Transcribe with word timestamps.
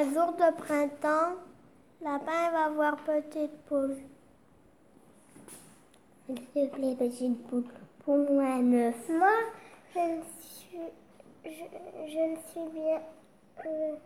Un 0.00 0.14
jour 0.14 0.32
de 0.32 0.50
printemps, 0.56 1.36
Lapin 2.00 2.50
va 2.52 2.70
voir 2.70 2.96
Petite 2.96 3.54
Poule. 3.66 3.98
S'il 6.26 6.36
te 6.36 6.66
plaît, 6.74 6.96
Petite 6.98 7.46
Poule, 7.48 7.64
pour 8.02 8.16
moi 8.16 8.44
un 8.44 8.72
œuf. 8.72 9.08
Moi, 9.10 9.28
je 9.94 10.22
suis, 10.40 10.78
je, 11.44 12.18
ne 12.18 12.36
suis 12.36 12.72
bien... 12.72 13.02
Euh, 13.66 13.96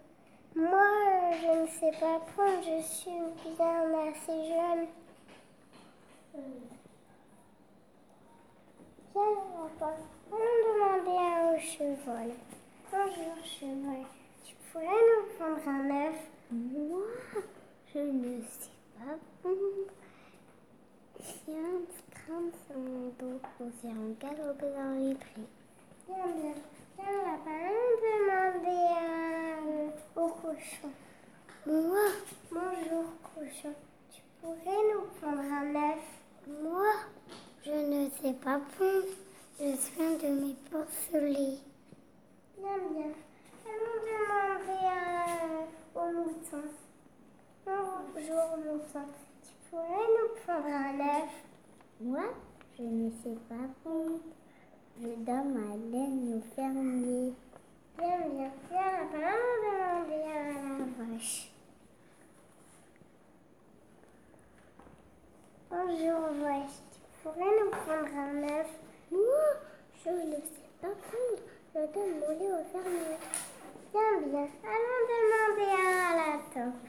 moi, 0.56 1.30
je 1.40 1.62
ne 1.62 1.66
sais 1.68 1.96
pas 2.00 2.18
prendre, 2.34 2.60
je 2.60 2.82
suis 2.82 3.12
bien 3.56 3.84
assez 4.08 4.48
jeune. 4.48 4.86
Viens, 9.14 9.22
papa, 9.78 9.94
allons 10.32 11.04
demander 11.04 11.54
au 11.54 11.60
cheval. 11.60 12.30
Bonjour, 12.90 13.44
cheval. 13.44 14.23
Pourrais 14.74 14.86
nous 14.88 15.36
prendre 15.38 15.68
un 15.68 16.08
œuf? 16.08 16.16
Moi, 16.50 17.06
je 17.94 17.98
ne 18.00 18.40
sais 18.42 18.70
pas 18.98 19.12
un 21.48 21.80
crâne 22.10 22.50
sur 22.66 22.76
mon 22.76 23.08
dos 23.20 23.40
pour 23.56 23.68
un 23.84 24.10
galoper 24.20 24.66
dans 24.74 24.98
les 24.98 25.14
prés. 25.14 25.48
Viens, 26.08 26.26
bien. 26.26 26.54
Viens, 26.98 27.22
lapin, 27.22 27.60
allons 27.70 27.96
demander 28.02 28.82
à- 28.98 30.20
au 30.20 30.28
cochon. 30.30 30.90
Moi, 31.66 32.06
Bonjour, 32.50 33.04
cochon. 33.36 33.74
Tu 34.12 34.22
pourrais 34.40 34.82
nous 34.92 35.06
prendre 35.20 35.40
un 35.40 35.92
œuf? 35.92 36.04
Moi, 36.48 36.92
je 37.64 37.70
ne 37.70 38.10
sais 38.10 38.34
pas 38.34 38.58
prendre. 38.58 39.06
Je 39.60 39.64
viens 39.96 40.16
de 40.18 40.28
me 40.40 40.52
porceler. 40.68 41.58
Bien, 42.58 42.78
bien. 42.90 43.12
Allons 43.66 43.98
demander 44.04 44.84
à- 44.86 46.00
au 46.00 46.12
mouton. 46.12 46.64
Bonjour, 47.66 48.56
mouton. 48.58 49.08
Pourrais 49.74 50.06
nous 50.06 50.40
prendre 50.44 50.68
un 50.68 51.00
œuf 51.00 51.30
Moi, 52.00 52.22
je 52.78 52.82
ne 52.84 53.10
sais 53.10 53.36
pas 53.48 53.66
prendre. 53.82 54.20
Je 55.00 55.08
donne 55.08 55.52
ma 55.52 55.74
laine 55.90 56.38
au 56.38 56.54
fermier. 56.54 57.32
Bien, 57.98 58.18
bien. 58.28 58.52
Allons 58.70 59.56
demander 59.64 60.22
à 60.30 60.52
la 60.52 60.84
vache. 60.96 61.50
Bonjour, 65.68 66.20
vache. 66.40 66.78
Tu 66.92 67.00
pourrais 67.24 67.40
nous 67.40 67.70
prendre 67.70 68.16
un 68.16 68.42
œuf? 68.44 68.70
Moi, 69.10 69.44
je 70.04 70.10
ne 70.10 70.36
sais 70.36 70.70
pas 70.80 70.86
prendre. 70.86 71.42
Je 71.74 71.80
donne 71.80 72.20
mon 72.20 72.28
lait 72.38 72.52
au 72.52 72.64
fermier. 72.70 73.18
Bien, 73.92 74.20
bien. 74.24 74.48
Allons 74.70 75.02
demander 75.10 75.70
à 75.72 76.14
la 76.14 76.38
taupe. 76.54 76.88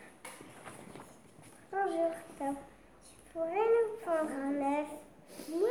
Bonjour, 1.72 2.12
taupe. 2.38 2.64
Tu 3.36 3.42
pourrais 3.42 3.52
nous 3.52 3.98
prendre 4.02 4.32
un 4.32 4.80
œuf 4.80 4.88
Moi, 5.50 5.70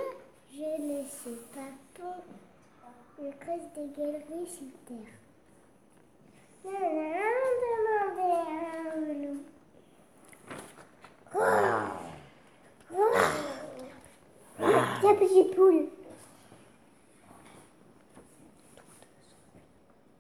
je 0.53 0.83
ne 0.83 1.03
sais 1.05 1.41
pas 1.55 1.73
prendre. 1.95 2.23
Je 3.45 3.51
creuse 3.51 3.69
des 3.75 3.89
galeries 3.95 4.47
sur 4.47 4.73
terre. 4.87 5.15
Bien, 6.63 6.79
bien. 6.79 6.89
Allons 6.89 7.55
demander 7.63 8.33
à 8.33 8.53
un 8.95 9.13
loup. 9.23 9.43
Petite 15.03 15.55
poule. 15.55 15.89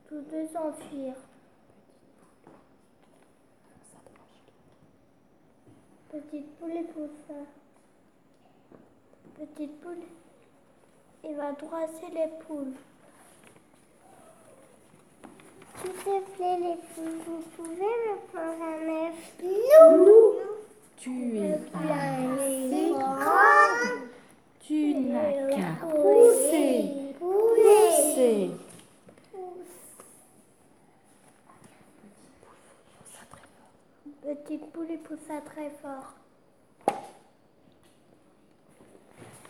Tous 0.09 0.21
deux 0.21 0.47
s'enfuir. 0.49 1.15
Petite 6.11 6.51
poule 6.59 6.77
et 6.77 6.85
poussin. 6.85 7.47
Petite 9.35 9.81
poule, 9.81 10.05
il 11.25 11.37
va 11.37 11.53
droisser 11.53 12.09
les 12.13 12.29
poules. 12.47 12.75
S'il 15.85 15.93
te 15.93 16.19
plaît, 16.37 16.59
les 16.61 16.77
poules, 16.95 17.21
vous 17.27 17.43
pouvez 17.57 17.77
me 17.77 18.17
prendre 18.33 18.63
un 18.63 18.89
œuf 19.07 19.19
Nous, 19.43 20.35
tu 20.97 21.37
es 21.37 21.61
assez 21.75 22.91
grande. 22.91 24.09
Tu 24.61 24.95
n'as 24.95 25.33
qu'à 25.51 25.87
pousser, 25.87 26.75
pousser. 27.19 28.51
Petite 34.23 34.73
poule, 34.73 34.87
il 34.89 34.99
poussa 35.01 35.41
très 35.45 35.71
fort. 35.83 36.15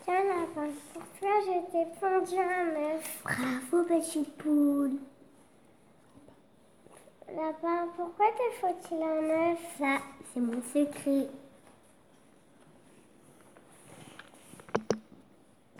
Tiens, 0.02 0.24
lapin, 0.24 0.68
pour 0.92 1.02
toi, 1.20 1.34
je 1.46 1.70
t'ai 1.70 1.86
pendu 2.00 2.36
un 2.40 2.96
œuf. 2.96 3.22
Bravo, 3.22 3.84
petite 3.84 4.36
poule. 4.36 4.98
Pourquoi 7.96 8.26
te 8.32 8.56
faut-il 8.60 9.02
un 9.02 9.52
œuf? 9.52 9.58
Ça, 9.78 9.98
c'est 10.32 10.40
mon 10.40 10.60
secret. 10.62 11.28